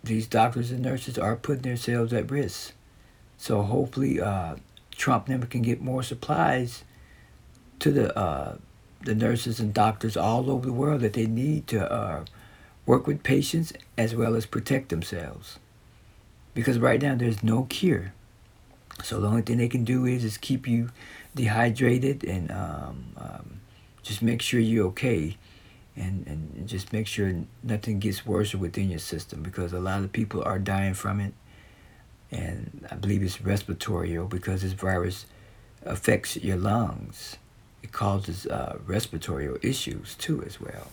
these 0.03 0.27
doctors 0.27 0.71
and 0.73 0.83
nurses 0.83 1.19
are 1.19 1.37
putting 1.37 1.63
themselves 1.63 2.13
at 2.13 2.31
risk. 2.31 2.73
So 3.39 3.63
hopefully 3.63 4.21
uh, 4.21 4.57
Trump 4.91 5.29
never 5.29 5.47
can 5.47 5.63
get 5.63 5.81
more 5.81 6.03
supplies 6.03 6.85
to 7.79 7.93
the, 7.93 8.19
uh, 8.19 8.57
the 9.03 9.15
nurses 9.15 9.61
and 9.61 9.73
doctors 9.73 10.17
all 10.17 10.51
over 10.51 10.67
the 10.67 10.73
world 10.73 11.01
that 11.01 11.13
they 11.13 11.27
need 11.27 11.69
to 11.69 12.27
work 12.87 13.07
with 13.07 13.23
patients 13.23 13.73
as 13.97 14.15
well 14.15 14.35
as 14.35 14.47
protect 14.47 14.89
themselves. 14.89 15.59
Because 16.55 16.79
right 16.79 17.01
now 17.01 17.15
there's 17.15 17.43
no 17.43 17.65
cure. 17.65 18.13
So 19.03 19.21
the 19.21 19.29
only 19.29 19.43
thing 19.43 19.59
they 19.59 19.69
can 19.69 19.85
do 19.85 20.05
is 20.05 20.25
is 20.25 20.37
keep 20.37 20.67
you 20.67 20.91
dehydrated 21.35 22.25
and 22.25 22.51
um, 22.51 23.05
um, 23.17 23.61
just 24.03 24.23
make 24.23 24.43
sure 24.43 24.61
you're 24.61 24.87
okay, 24.89 25.37
and 25.97 26.27
and 26.27 26.69
just 26.69 26.93
make 26.93 27.07
sure 27.07 27.33
nothing 27.63 27.99
gets 27.99 28.27
worse 28.27 28.55
within 28.55 28.91
your 28.91 28.99
system 28.99 29.43
because 29.43 29.73
a 29.73 29.81
lot 29.81 30.03
of 30.03 30.13
people 30.13 30.43
are 30.43 30.59
dying 30.59 30.95
from 30.95 31.21
it, 31.21 31.35
and 32.31 32.87
I 32.91 32.95
believe 32.97 33.23
it's 33.23 33.41
respiratory 33.41 34.17
because 34.29 34.63
this 34.63 34.73
virus 34.73 35.27
affects 35.83 36.37
your 36.37 36.57
lungs. 36.57 37.37
It 37.83 37.93
causes 37.93 38.47
uh, 38.47 38.79
respiratory 38.87 39.49
issues 39.63 40.15
too 40.15 40.43
as 40.45 40.61
well. 40.61 40.89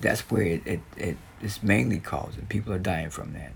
That's 0.00 0.20
where 0.30 0.42
it, 0.42 0.66
it, 0.66 0.80
it 0.96 1.16
is 1.42 1.62
mainly 1.62 1.98
causing. 1.98 2.46
People 2.46 2.72
are 2.72 2.78
dying 2.78 3.10
from 3.10 3.32
that. 3.34 3.52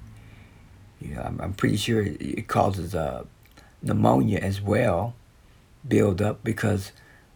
You 1.00 1.14
know, 1.14 1.22
I'm, 1.22 1.40
I'm 1.40 1.52
pretty 1.52 1.76
sure 1.76 2.02
it 2.02 2.48
causes 2.48 2.94
uh, 2.94 3.24
pneumonia 3.82 4.38
as 4.38 4.60
well 4.60 5.14
build 5.86 6.22
up 6.22 6.42
because 6.44 6.92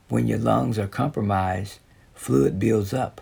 when 0.08 0.26
your 0.26 0.38
lungs 0.38 0.78
are 0.78 0.86
compromised, 0.86 1.78
fluid 2.14 2.58
builds 2.58 2.92
up. 2.92 3.20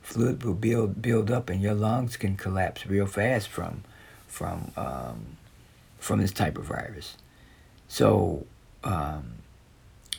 Fluid 0.00 0.42
will 0.42 0.54
build 0.54 1.00
build 1.00 1.30
up, 1.30 1.48
and 1.48 1.62
your 1.62 1.74
lungs 1.74 2.16
can 2.16 2.36
collapse 2.36 2.86
real 2.86 3.06
fast 3.06 3.48
from 3.48 3.84
from 4.26 4.72
um, 4.76 5.36
from 5.98 6.20
this 6.20 6.32
type 6.32 6.58
of 6.58 6.64
virus. 6.64 7.16
So 7.86 8.46
um, 8.82 9.34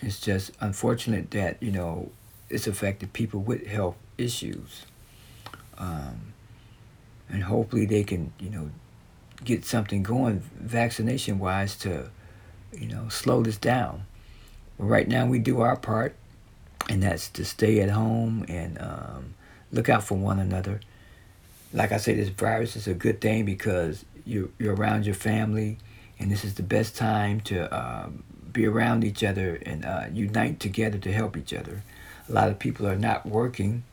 it's 0.01 0.19
just 0.19 0.51
unfortunate 0.59 1.31
that 1.31 1.61
you 1.61 1.71
know 1.71 2.11
it's 2.49 2.67
affected 2.67 3.13
people 3.13 3.41
with 3.41 3.67
health 3.67 3.97
issues, 4.17 4.85
um, 5.77 6.33
and 7.29 7.43
hopefully 7.43 7.85
they 7.85 8.03
can 8.03 8.31
you 8.39 8.49
know 8.49 8.69
get 9.43 9.65
something 9.65 10.03
going 10.03 10.39
vaccination 10.59 11.39
wise 11.39 11.75
to, 11.75 12.09
you 12.77 12.87
know, 12.87 13.09
slow 13.09 13.43
this 13.43 13.57
down. 13.57 14.05
But 14.77 14.85
right 14.85 15.07
now 15.07 15.25
we 15.25 15.39
do 15.39 15.61
our 15.61 15.75
part, 15.75 16.15
and 16.89 17.03
that's 17.03 17.29
to 17.29 17.45
stay 17.45 17.79
at 17.79 17.89
home 17.89 18.45
and 18.47 18.79
um, 18.79 19.33
look 19.71 19.89
out 19.89 20.03
for 20.03 20.15
one 20.15 20.39
another. 20.39 20.81
Like 21.73 21.91
I 21.91 21.97
say, 21.97 22.13
this 22.13 22.29
virus 22.29 22.75
is 22.75 22.87
a 22.87 22.93
good 22.93 23.21
thing 23.21 23.45
because 23.45 24.05
you 24.25 24.51
you're 24.59 24.75
around 24.75 25.05
your 25.05 25.15
family, 25.15 25.77
and 26.19 26.31
this 26.31 26.43
is 26.43 26.55
the 26.55 26.63
best 26.63 26.95
time 26.95 27.41
to 27.41 27.73
um, 27.75 28.23
be 28.51 28.65
around 28.65 29.03
each 29.03 29.23
other 29.23 29.59
and 29.65 29.85
uh, 29.85 30.05
unite 30.11 30.59
together 30.59 30.97
to 30.99 31.11
help 31.11 31.35
each 31.35 31.53
other. 31.53 31.83
A 32.29 32.31
lot 32.31 32.49
of 32.49 32.59
people 32.59 32.87
are 32.87 32.95
not 32.95 33.25
working 33.25 33.83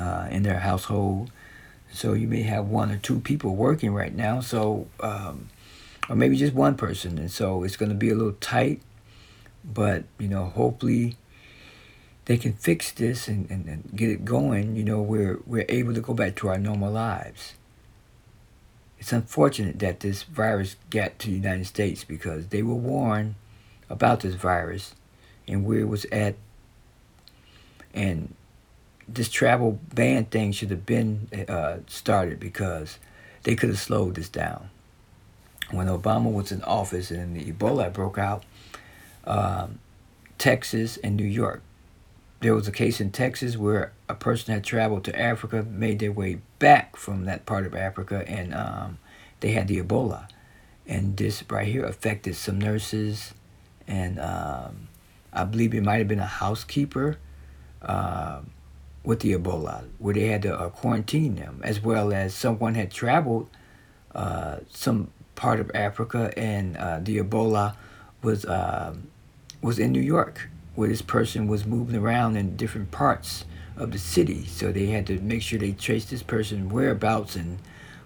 uh, 0.00 0.28
in 0.30 0.42
their 0.42 0.60
household 0.60 1.30
so 1.96 2.12
you 2.12 2.28
may 2.28 2.42
have 2.42 2.66
one 2.66 2.90
or 2.90 2.98
two 2.98 3.20
people 3.20 3.56
working 3.56 3.94
right 3.94 4.14
now. 4.14 4.40
So, 4.40 4.86
um, 5.00 5.48
or 6.08 6.16
maybe 6.16 6.36
just 6.36 6.54
one 6.54 6.76
person. 6.76 7.18
And 7.18 7.30
so 7.30 7.62
it's 7.62 7.76
going 7.76 7.88
to 7.88 7.94
be 7.94 8.10
a 8.10 8.14
little 8.14 8.36
tight. 8.40 8.82
But, 9.64 10.04
you 10.18 10.28
know, 10.28 10.46
hopefully 10.46 11.16
they 12.26 12.36
can 12.36 12.52
fix 12.52 12.92
this 12.92 13.28
and, 13.28 13.50
and, 13.50 13.66
and 13.66 13.90
get 13.94 14.10
it 14.10 14.24
going. 14.24 14.76
You 14.76 14.84
know, 14.84 15.02
we're, 15.02 15.40
we're 15.46 15.66
able 15.68 15.94
to 15.94 16.00
go 16.00 16.14
back 16.14 16.36
to 16.36 16.48
our 16.48 16.58
normal 16.58 16.92
lives. 16.92 17.54
It's 18.98 19.12
unfortunate 19.12 19.78
that 19.80 20.00
this 20.00 20.22
virus 20.22 20.76
got 20.90 21.18
to 21.20 21.28
the 21.28 21.34
United 21.34 21.66
States 21.66 22.04
because 22.04 22.48
they 22.48 22.62
were 22.62 22.74
warned 22.74 23.34
about 23.90 24.20
this 24.20 24.34
virus 24.34 24.94
and 25.46 25.64
where 25.64 25.80
it 25.80 25.88
was 25.88 26.06
at. 26.06 26.36
And 27.92 28.34
this 29.08 29.28
travel 29.28 29.80
ban 29.94 30.26
thing 30.26 30.52
should 30.52 30.70
have 30.70 30.86
been 30.86 31.28
uh, 31.48 31.78
started 31.86 32.40
because 32.40 32.98
they 33.42 33.54
could 33.54 33.68
have 33.68 33.78
slowed 33.78 34.14
this 34.14 34.28
down. 34.28 34.70
When 35.70 35.88
Obama 35.88 36.32
was 36.32 36.52
in 36.52 36.62
office 36.62 37.10
and 37.10 37.36
the 37.36 37.52
Ebola 37.52 37.92
broke 37.92 38.18
out, 38.18 38.44
um, 39.24 39.80
Texas 40.38 40.96
and 40.98 41.16
New 41.16 41.24
York, 41.24 41.62
there 42.40 42.54
was 42.54 42.68
a 42.68 42.72
case 42.72 43.00
in 43.00 43.10
Texas 43.10 43.56
where 43.56 43.92
a 44.08 44.14
person 44.14 44.54
had 44.54 44.62
traveled 44.62 45.04
to 45.04 45.20
Africa, 45.20 45.64
made 45.64 45.98
their 45.98 46.12
way 46.12 46.38
back 46.58 46.96
from 46.96 47.24
that 47.24 47.46
part 47.46 47.66
of 47.66 47.74
Africa, 47.74 48.24
and 48.28 48.54
um, 48.54 48.98
they 49.40 49.52
had 49.52 49.68
the 49.68 49.82
Ebola. 49.82 50.28
And 50.86 51.16
this 51.16 51.42
right 51.50 51.66
here 51.66 51.84
affected 51.84 52.36
some 52.36 52.60
nurses, 52.60 53.34
and 53.88 54.20
um, 54.20 54.88
I 55.32 55.44
believe 55.44 55.74
it 55.74 55.82
might 55.82 55.98
have 55.98 56.08
been 56.08 56.20
a 56.20 56.26
housekeeper. 56.26 57.18
Uh, 57.82 58.40
with 59.06 59.20
the 59.20 59.32
Ebola, 59.32 59.84
where 59.98 60.12
they 60.12 60.26
had 60.26 60.42
to 60.42 60.58
uh, 60.58 60.68
quarantine 60.68 61.36
them, 61.36 61.60
as 61.62 61.80
well 61.80 62.12
as 62.12 62.34
someone 62.34 62.74
had 62.74 62.90
traveled 62.90 63.48
uh, 64.14 64.56
some 64.68 65.12
part 65.36 65.60
of 65.60 65.70
Africa, 65.74 66.32
and 66.36 66.76
uh, 66.76 66.98
the 67.00 67.18
Ebola 67.18 67.76
was 68.22 68.44
um, 68.46 69.08
was 69.62 69.78
in 69.78 69.92
New 69.92 70.00
York, 70.00 70.48
where 70.74 70.88
this 70.88 71.02
person 71.02 71.46
was 71.46 71.64
moving 71.64 71.96
around 71.96 72.36
in 72.36 72.56
different 72.56 72.90
parts 72.90 73.44
of 73.76 73.92
the 73.92 73.98
city. 73.98 74.46
So 74.46 74.72
they 74.72 74.86
had 74.86 75.06
to 75.06 75.20
make 75.20 75.42
sure 75.42 75.58
they 75.58 75.72
traced 75.72 76.10
this 76.10 76.22
person 76.22 76.68
whereabouts 76.68 77.36
and 77.36 77.58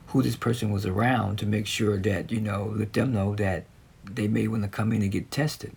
who 0.08 0.22
this 0.22 0.37
person 0.37 0.70
was 0.70 0.84
around 0.84 1.38
to 1.38 1.46
make 1.46 1.66
sure 1.66 1.96
that 1.96 2.30
you 2.30 2.40
know 2.40 2.72
let 2.76 2.92
them 2.92 3.12
know 3.12 3.34
that 3.37 3.64
they 4.04 4.28
may 4.28 4.49
want 4.49 4.62
to 4.62 4.68
come 4.68 4.92
in 4.92 5.02
and 5.02 5.10
get 5.10 5.30
tested. 5.30 5.75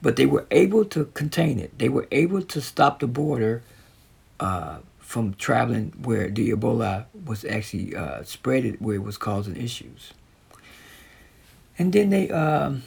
But 0.00 0.16
they 0.16 0.26
were 0.26 0.46
able 0.50 0.84
to 0.86 1.06
contain 1.06 1.58
it. 1.58 1.78
They 1.78 1.88
were 1.88 2.08
able 2.10 2.42
to 2.42 2.60
stop 2.60 2.98
the 3.00 3.06
border 3.06 3.62
uh, 4.40 4.78
from 4.98 5.34
traveling 5.34 5.92
where 6.02 6.28
the 6.28 6.50
Ebola 6.50 7.06
was 7.24 7.44
actually 7.44 7.94
uh, 7.94 8.24
spread, 8.24 8.80
where 8.80 8.96
it 8.96 9.04
was 9.04 9.16
causing 9.16 9.56
issues. 9.56 10.12
And 11.82 11.92
then 11.92 12.10
they 12.10 12.30
um, 12.30 12.84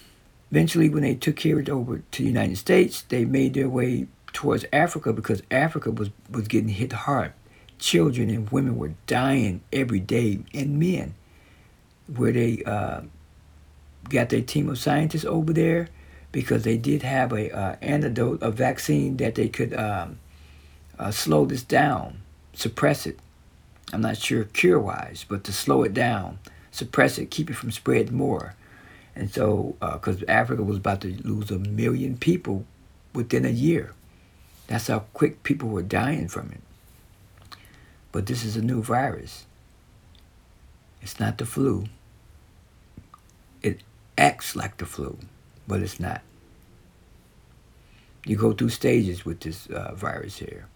eventually, 0.49 0.87
when 0.87 1.03
they 1.03 1.15
took 1.15 1.45
it 1.45 1.69
over 1.69 1.97
to 1.97 2.21
the 2.21 2.29
United 2.29 2.57
States, 2.57 3.01
they 3.01 3.25
made 3.25 3.53
their 3.53 3.67
way 3.67 4.07
towards 4.31 4.63
Africa 4.71 5.11
because 5.11 5.43
Africa 5.51 5.91
was, 5.91 6.11
was 6.31 6.47
getting 6.47 6.69
hit 6.69 6.93
hard. 6.93 7.33
Children 7.77 8.29
and 8.29 8.49
women 8.51 8.77
were 8.77 8.93
dying 9.05 9.59
every 9.73 9.99
day, 9.99 10.39
and 10.53 10.79
men, 10.79 11.13
where 12.07 12.31
they 12.31 12.63
uh, 12.63 13.01
got 14.07 14.29
their 14.29 14.39
team 14.39 14.69
of 14.69 14.79
scientists 14.79 15.25
over 15.25 15.51
there 15.51 15.89
because 16.31 16.63
they 16.63 16.77
did 16.77 17.03
have 17.03 17.33
a 17.33 17.51
uh, 17.51 17.75
antidote, 17.81 18.41
a 18.41 18.49
vaccine 18.49 19.17
that 19.17 19.35
they 19.35 19.49
could 19.49 19.73
um, 19.73 20.19
uh, 20.97 21.11
slow 21.11 21.45
this 21.45 21.63
down, 21.63 22.21
suppress 22.53 23.05
it. 23.05 23.19
I'm 23.91 23.99
not 23.99 24.15
sure 24.15 24.45
cure 24.45 24.79
wise, 24.79 25.25
but 25.27 25.43
to 25.43 25.51
slow 25.51 25.83
it 25.83 25.93
down, 25.93 26.39
suppress 26.71 27.17
it, 27.17 27.29
keep 27.29 27.49
it 27.49 27.57
from 27.57 27.71
spreading 27.71 28.15
more. 28.15 28.55
And 29.15 29.31
so, 29.31 29.75
because 29.79 30.24
uh, 30.24 30.25
Africa 30.27 30.63
was 30.63 30.77
about 30.77 31.01
to 31.01 31.15
lose 31.24 31.50
a 31.50 31.60
million 31.60 32.17
people 32.17 32.65
within 33.13 33.45
a 33.45 33.50
year. 33.50 33.93
That's 34.67 34.88
how 34.88 35.00
quick 35.13 35.43
people 35.43 35.69
were 35.69 35.84
dying 35.84 36.27
from 36.27 36.51
it. 36.51 37.57
But 38.12 38.25
this 38.25 38.43
is 38.43 38.57
a 38.57 38.62
new 38.62 38.81
virus. 38.81 39.45
It's 41.01 41.19
not 41.19 41.38
the 41.38 41.45
flu. 41.45 41.86
It 43.62 43.81
acts 44.17 44.55
like 44.55 44.77
the 44.77 44.86
flu, 44.86 45.17
but 45.67 45.81
it's 45.81 46.00
not. 46.00 46.22
You 48.25 48.38
go 48.38 48.53
through 48.53 48.69
stages 48.69 49.24
with 49.24 49.41
this 49.41 49.67
uh, 49.67 49.93
virus 49.93 50.39
here. 50.39 50.67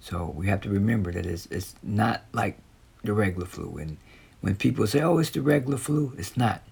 So 0.00 0.32
we 0.36 0.48
have 0.48 0.60
to 0.62 0.68
remember 0.68 1.12
that 1.12 1.24
it's, 1.24 1.46
it's 1.46 1.76
not 1.82 2.22
like 2.32 2.58
the 3.04 3.12
regular 3.12 3.46
flu. 3.46 3.78
And 3.78 3.96
when 4.40 4.56
people 4.56 4.86
say, 4.88 5.00
oh, 5.02 5.18
it's 5.18 5.30
the 5.30 5.40
regular 5.40 5.78
flu, 5.78 6.14
it's 6.18 6.36
not. 6.36 6.62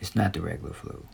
It's 0.00 0.14
not 0.14 0.32
the 0.32 0.40
regular 0.40 0.74
flu. 0.74 1.06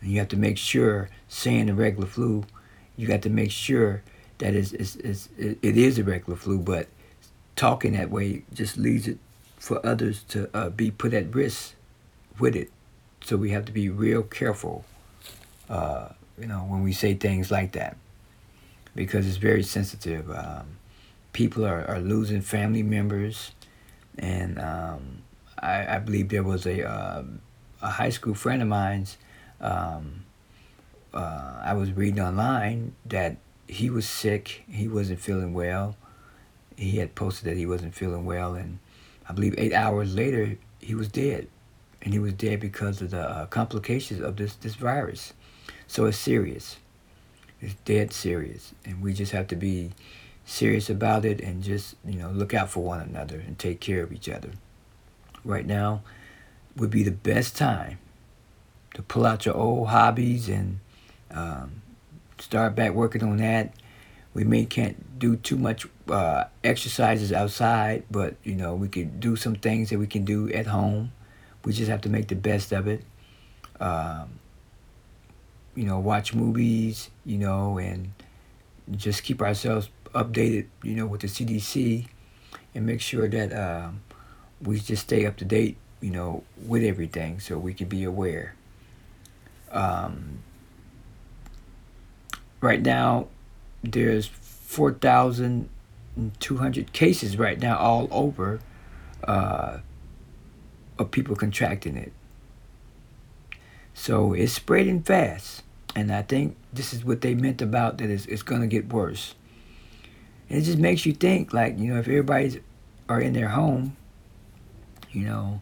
And 0.00 0.10
you 0.10 0.18
have 0.18 0.28
to 0.28 0.36
make 0.36 0.58
sure, 0.58 1.10
saying 1.28 1.66
the 1.66 1.74
regular 1.74 2.06
flu, 2.06 2.44
you 2.96 3.06
got 3.06 3.22
to 3.22 3.30
make 3.30 3.50
sure 3.50 4.02
that 4.38 4.54
it's, 4.54 4.72
it's, 4.72 4.96
it's, 4.96 5.28
it 5.38 5.76
is 5.76 5.98
a 5.98 6.04
regular 6.04 6.36
flu, 6.36 6.58
but 6.58 6.88
talking 7.56 7.92
that 7.92 8.10
way 8.10 8.44
just 8.52 8.76
leads 8.76 9.08
it 9.08 9.18
for 9.58 9.84
others 9.84 10.22
to 10.24 10.48
uh, 10.54 10.68
be 10.70 10.90
put 10.90 11.14
at 11.14 11.34
risk 11.34 11.74
with 12.38 12.54
it. 12.54 12.70
So 13.24 13.36
we 13.36 13.50
have 13.50 13.64
to 13.64 13.72
be 13.72 13.88
real 13.88 14.22
careful, 14.22 14.84
uh, 15.70 16.08
you 16.38 16.46
know, 16.46 16.58
when 16.58 16.82
we 16.82 16.92
say 16.92 17.14
things 17.14 17.50
like 17.50 17.72
that, 17.72 17.96
because 18.94 19.26
it's 19.26 19.38
very 19.38 19.62
sensitive. 19.62 20.30
Um, 20.30 20.76
people 21.32 21.64
are, 21.64 21.84
are 21.86 22.00
losing 22.00 22.42
family 22.42 22.82
members, 22.82 23.52
and 24.18 24.58
um, 24.58 25.22
I, 25.64 25.96
I, 25.96 25.98
believe 25.98 26.28
there 26.28 26.42
was 26.42 26.66
a 26.66 26.86
uh, 26.86 27.22
a 27.80 27.90
high 27.90 28.10
school 28.10 28.34
friend 28.34 28.60
of 28.62 28.68
mine's. 28.68 29.16
Um, 29.60 30.24
uh, 31.12 31.60
I 31.62 31.72
was 31.74 31.92
reading 31.92 32.20
online 32.20 32.94
that 33.06 33.36
he 33.66 33.88
was 33.88 34.06
sick. 34.06 34.64
He 34.68 34.88
wasn't 34.88 35.20
feeling 35.20 35.54
well. 35.54 35.96
He 36.76 36.98
had 36.98 37.14
posted 37.14 37.50
that 37.50 37.56
he 37.56 37.66
wasn't 37.66 37.94
feeling 37.94 38.26
well, 38.26 38.54
and 38.54 38.78
I 39.28 39.32
believe 39.32 39.54
eight 39.56 39.72
hours 39.72 40.14
later 40.14 40.58
he 40.80 40.94
was 40.94 41.08
dead, 41.08 41.48
and 42.02 42.12
he 42.12 42.18
was 42.18 42.34
dead 42.34 42.60
because 42.60 43.00
of 43.00 43.10
the 43.10 43.22
uh, 43.22 43.46
complications 43.46 44.20
of 44.20 44.36
this 44.36 44.54
this 44.56 44.74
virus. 44.74 45.32
So 45.86 46.04
it's 46.06 46.18
serious. 46.18 46.76
It's 47.60 47.74
dead 47.84 48.12
serious, 48.12 48.74
and 48.84 49.00
we 49.00 49.14
just 49.14 49.32
have 49.32 49.46
to 49.48 49.56
be 49.56 49.92
serious 50.44 50.90
about 50.90 51.24
it 51.24 51.40
and 51.40 51.62
just 51.62 51.94
you 52.04 52.18
know 52.18 52.30
look 52.30 52.52
out 52.52 52.68
for 52.68 52.82
one 52.82 53.00
another 53.00 53.36
and 53.40 53.58
take 53.58 53.80
care 53.80 54.02
of 54.02 54.12
each 54.12 54.28
other. 54.28 54.50
Right 55.44 55.66
now 55.66 56.02
would 56.76 56.90
be 56.90 57.02
the 57.02 57.10
best 57.10 57.56
time 57.56 57.98
to 58.94 59.02
pull 59.02 59.26
out 59.26 59.44
your 59.44 59.56
old 59.56 59.88
hobbies 59.88 60.48
and 60.48 60.80
um, 61.30 61.82
start 62.38 62.74
back 62.74 62.92
working 62.92 63.22
on 63.22 63.36
that. 63.38 63.74
We 64.32 64.44
may 64.44 64.64
can't 64.64 65.18
do 65.18 65.36
too 65.36 65.56
much 65.56 65.86
uh, 66.08 66.44
exercises 66.64 67.32
outside, 67.32 68.04
but 68.10 68.34
you 68.42 68.54
know 68.54 68.74
we 68.74 68.88
could 68.88 69.20
do 69.20 69.36
some 69.36 69.54
things 69.54 69.90
that 69.90 69.98
we 69.98 70.06
can 70.06 70.24
do 70.24 70.50
at 70.50 70.66
home. 70.66 71.12
We 71.64 71.72
just 71.72 71.88
have 71.88 72.00
to 72.02 72.08
make 72.08 72.28
the 72.28 72.34
best 72.34 72.72
of 72.72 72.88
it. 72.88 73.04
Um, 73.80 74.40
you 75.74 75.84
know, 75.84 75.98
watch 75.98 76.34
movies, 76.34 77.10
you 77.24 77.38
know, 77.38 77.78
and 77.78 78.12
just 78.92 79.22
keep 79.22 79.40
ourselves 79.42 79.88
updated, 80.14 80.66
you 80.82 80.94
know, 80.94 81.06
with 81.06 81.22
the 81.22 81.26
CDC, 81.26 82.06
and 82.74 82.86
make 82.86 83.00
sure 83.00 83.28
that 83.28 83.52
um, 83.52 84.02
we 84.64 84.80
just 84.80 85.02
stay 85.02 85.26
up 85.26 85.36
to 85.36 85.44
date, 85.44 85.76
you 86.00 86.10
know, 86.10 86.42
with 86.66 86.82
everything, 86.82 87.38
so 87.40 87.58
we 87.58 87.74
can 87.74 87.88
be 87.88 88.04
aware. 88.04 88.54
Um, 89.70 90.38
right 92.60 92.82
now, 92.82 93.28
there's 93.82 94.26
4,200 94.26 96.92
cases 96.92 97.38
right 97.38 97.60
now 97.60 97.76
all 97.76 98.08
over 98.10 98.60
uh, 99.24 99.78
of 100.98 101.10
people 101.10 101.36
contracting 101.36 101.96
it. 101.96 102.12
So 103.94 104.32
it's 104.32 104.52
spreading 104.52 105.02
fast. 105.02 105.62
And 105.96 106.12
I 106.12 106.22
think 106.22 106.56
this 106.72 106.92
is 106.92 107.04
what 107.04 107.20
they 107.20 107.34
meant 107.34 107.62
about 107.62 107.98
that 107.98 108.10
it's, 108.10 108.26
it's 108.26 108.42
going 108.42 108.62
to 108.62 108.66
get 108.66 108.92
worse. 108.92 109.36
And 110.48 110.58
it 110.58 110.62
just 110.62 110.78
makes 110.78 111.06
you 111.06 111.12
think, 111.12 111.52
like, 111.52 111.78
you 111.78 111.92
know, 111.92 112.00
if 112.00 112.08
everybody's 112.08 112.58
are 113.08 113.20
in 113.20 113.32
their 113.32 113.48
home, 113.48 113.96
you 115.14 115.24
know, 115.24 115.60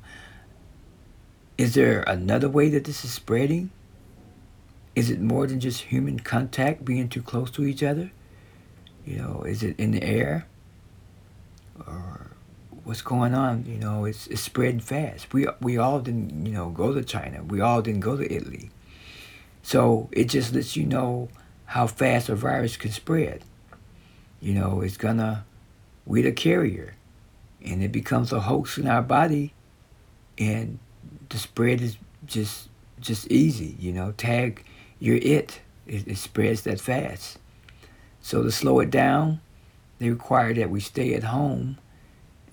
is 1.58 1.74
there 1.74 2.02
another 2.02 2.48
way 2.48 2.68
that 2.70 2.84
this 2.84 3.04
is 3.04 3.12
spreading? 3.12 3.70
Is 4.94 5.10
it 5.10 5.20
more 5.20 5.46
than 5.46 5.60
just 5.60 5.82
human 5.82 6.20
contact 6.20 6.84
being 6.84 7.08
too 7.08 7.22
close 7.22 7.50
to 7.52 7.64
each 7.64 7.82
other? 7.82 8.10
You 9.06 9.18
know, 9.18 9.42
is 9.42 9.62
it 9.62 9.78
in 9.78 9.92
the 9.92 10.02
air? 10.02 10.46
Or 11.86 12.30
what's 12.84 13.02
going 13.02 13.34
on? 13.34 13.64
You 13.66 13.78
know, 13.78 14.04
it's, 14.04 14.26
it's 14.26 14.40
spreading 14.42 14.80
fast. 14.80 15.32
We, 15.32 15.46
we 15.60 15.78
all 15.78 16.00
didn't, 16.00 16.46
you 16.46 16.52
know, 16.52 16.70
go 16.70 16.92
to 16.92 17.02
China. 17.02 17.42
We 17.42 17.60
all 17.60 17.82
didn't 17.82 18.00
go 18.00 18.16
to 18.16 18.32
Italy. 18.32 18.70
So 19.62 20.08
it 20.12 20.24
just 20.24 20.54
lets 20.54 20.76
you 20.76 20.84
know 20.84 21.28
how 21.66 21.86
fast 21.86 22.28
a 22.28 22.34
virus 22.34 22.76
can 22.76 22.90
spread. 22.90 23.44
You 24.40 24.54
know, 24.54 24.80
it's 24.80 24.96
gonna, 24.96 25.44
we're 26.04 26.24
the 26.24 26.32
carrier. 26.32 26.96
And 27.64 27.82
it 27.82 27.92
becomes 27.92 28.32
a 28.32 28.40
hoax 28.40 28.78
in 28.78 28.86
our 28.86 29.02
body. 29.02 29.54
And 30.38 30.78
the 31.28 31.38
spread 31.38 31.80
is 31.80 31.96
just 32.26 32.68
just 33.00 33.30
easy, 33.30 33.76
you 33.78 33.92
know. 33.92 34.12
Tag 34.12 34.64
you're 35.02 35.16
it. 35.16 35.60
it. 35.86 36.06
It 36.06 36.16
spreads 36.16 36.62
that 36.62 36.80
fast. 36.80 37.38
So 38.20 38.44
to 38.44 38.52
slow 38.52 38.78
it 38.78 38.90
down, 38.90 39.40
they 39.98 40.10
require 40.10 40.54
that 40.54 40.70
we 40.70 40.78
stay 40.78 41.14
at 41.14 41.24
home, 41.24 41.78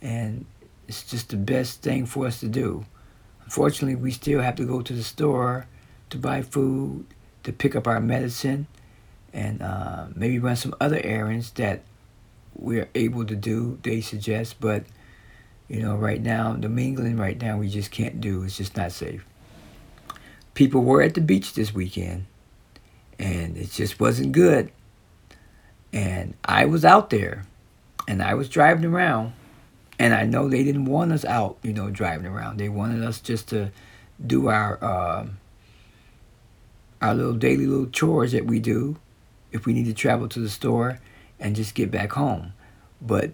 and 0.01 0.45
it's 0.87 1.03
just 1.03 1.29
the 1.29 1.37
best 1.37 1.83
thing 1.83 2.07
for 2.07 2.25
us 2.25 2.39
to 2.39 2.47
do. 2.47 2.85
Unfortunately, 3.43 3.95
we 3.95 4.11
still 4.11 4.41
have 4.41 4.55
to 4.55 4.65
go 4.65 4.81
to 4.81 4.93
the 4.93 5.03
store 5.03 5.67
to 6.09 6.17
buy 6.17 6.41
food, 6.41 7.05
to 7.43 7.53
pick 7.53 7.75
up 7.75 7.85
our 7.85 7.99
medicine, 7.99 8.65
and 9.31 9.61
uh, 9.61 10.07
maybe 10.15 10.39
run 10.39 10.55
some 10.55 10.73
other 10.81 10.99
errands 11.03 11.51
that 11.51 11.81
we're 12.55 12.89
able 12.95 13.25
to 13.25 13.35
do, 13.35 13.77
they 13.83 14.01
suggest. 14.01 14.59
But, 14.59 14.85
you 15.69 15.81
know, 15.81 15.95
right 15.95 16.21
now, 16.21 16.53
the 16.53 16.67
mingling 16.67 17.17
right 17.17 17.39
now, 17.39 17.57
we 17.57 17.69
just 17.69 17.91
can't 17.91 18.19
do. 18.19 18.43
It's 18.43 18.57
just 18.57 18.75
not 18.75 18.91
safe. 18.91 19.23
People 20.55 20.83
were 20.83 21.01
at 21.01 21.13
the 21.13 21.21
beach 21.21 21.53
this 21.53 21.73
weekend 21.73 22.25
and 23.19 23.55
it 23.55 23.69
just 23.71 23.99
wasn't 23.99 24.31
good. 24.31 24.71
And 25.93 26.33
I 26.43 26.65
was 26.65 26.83
out 26.83 27.11
there 27.11 27.45
and 28.07 28.21
I 28.21 28.33
was 28.33 28.49
driving 28.49 28.85
around 28.85 29.33
and 29.99 30.13
I 30.13 30.23
know 30.23 30.49
they 30.49 30.63
didn't 30.63 30.85
want 30.85 31.11
us 31.11 31.23
out, 31.23 31.57
you 31.61 31.71
know, 31.71 31.89
driving 31.91 32.25
around. 32.25 32.57
They 32.57 32.69
wanted 32.69 33.03
us 33.03 33.19
just 33.19 33.49
to 33.49 33.71
do 34.25 34.47
our 34.47 34.83
uh, 34.83 35.27
our 37.01 37.15
little 37.15 37.33
daily 37.33 37.67
little 37.67 37.87
chores 37.87 38.31
that 38.31 38.45
we 38.45 38.59
do 38.59 38.97
if 39.51 39.65
we 39.65 39.73
need 39.73 39.85
to 39.85 39.93
travel 39.93 40.27
to 40.29 40.39
the 40.39 40.49
store 40.49 40.99
and 41.39 41.55
just 41.55 41.75
get 41.75 41.91
back 41.91 42.13
home. 42.13 42.53
But 43.01 43.31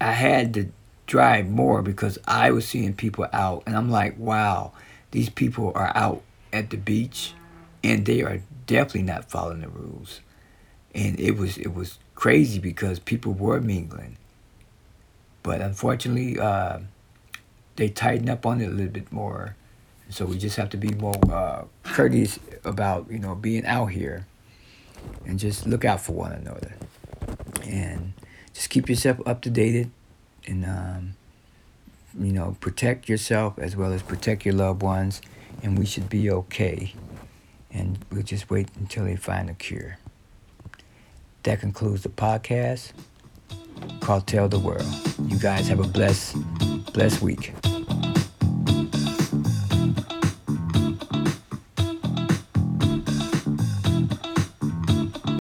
I 0.00 0.12
had 0.12 0.52
to 0.54 0.68
drive 1.10 1.48
more 1.48 1.82
because 1.82 2.18
I 2.28 2.52
was 2.52 2.66
seeing 2.68 2.94
people 2.94 3.26
out 3.32 3.64
and 3.66 3.76
I'm 3.76 3.90
like, 3.90 4.16
wow, 4.16 4.70
these 5.10 5.28
people 5.28 5.72
are 5.74 5.90
out 5.96 6.22
at 6.52 6.70
the 6.70 6.76
beach 6.76 7.34
and 7.82 8.06
they 8.06 8.22
are 8.22 8.40
definitely 8.68 9.02
not 9.02 9.28
following 9.28 9.60
the 9.60 9.68
rules. 9.68 10.20
And 10.94 11.18
it 11.18 11.32
was 11.32 11.58
it 11.58 11.74
was 11.74 11.98
crazy 12.14 12.60
because 12.60 13.00
people 13.00 13.32
were 13.32 13.60
mingling. 13.60 14.18
But 15.42 15.60
unfortunately, 15.60 16.38
uh, 16.38 16.78
they 17.74 17.88
tighten 17.88 18.28
up 18.28 18.46
on 18.46 18.60
it 18.60 18.66
a 18.66 18.70
little 18.70 18.92
bit 18.92 19.10
more. 19.10 19.56
So 20.10 20.26
we 20.26 20.38
just 20.38 20.56
have 20.56 20.70
to 20.70 20.76
be 20.76 20.94
more 20.94 21.14
uh, 21.32 21.64
courteous 21.82 22.38
about 22.64 23.10
you 23.10 23.18
know 23.18 23.34
being 23.34 23.66
out 23.66 23.86
here, 23.86 24.26
and 25.26 25.40
just 25.40 25.66
look 25.66 25.84
out 25.84 26.00
for 26.00 26.12
one 26.12 26.32
another, 26.32 26.74
and 27.64 28.12
just 28.52 28.70
keep 28.70 28.88
yourself 28.88 29.20
up 29.26 29.40
to 29.42 29.50
date, 29.50 29.88
and 30.46 30.64
um, 30.64 31.14
you 32.18 32.32
know 32.32 32.56
protect 32.60 33.08
yourself 33.08 33.58
as 33.58 33.76
well 33.76 33.92
as 33.92 34.02
protect 34.02 34.44
your 34.44 34.54
loved 34.54 34.82
ones, 34.82 35.20
and 35.62 35.78
we 35.78 35.86
should 35.86 36.08
be 36.08 36.30
okay 36.30 36.94
and 37.72 37.98
we'll 38.10 38.22
just 38.22 38.50
wait 38.50 38.68
until 38.78 39.04
they 39.04 39.16
find 39.16 39.48
a 39.48 39.54
cure. 39.54 39.98
That 41.44 41.60
concludes 41.60 42.02
the 42.02 42.08
podcast 42.08 42.92
called 44.00 44.26
Tell 44.26 44.48
the 44.48 44.58
World. 44.58 44.84
You 45.26 45.38
guys 45.38 45.68
have 45.68 45.80
a 45.80 45.88
blessed, 45.88 46.36
blessed 46.92 47.22
week. 47.22 47.52